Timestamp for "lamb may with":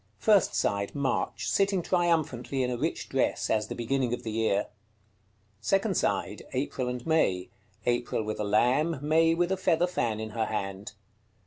8.43-9.51